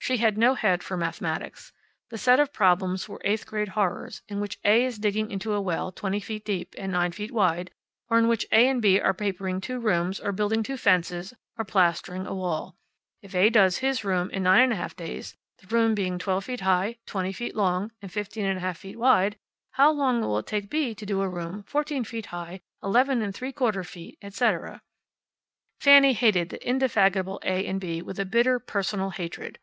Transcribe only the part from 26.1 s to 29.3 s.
hated the indefatigable A and B with a bitter personal